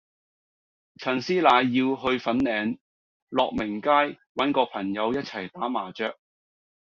[0.95, 2.79] 陳師奶要去粉嶺
[3.29, 3.81] 樂鳴
[4.13, 6.15] 街搵個朋友一齊打麻雀